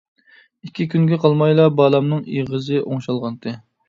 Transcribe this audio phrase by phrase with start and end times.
[0.67, 3.55] ئىككى كۈنگە قالمايلا بالامنىڭ ئېغىزى ئوڭشالغانتى.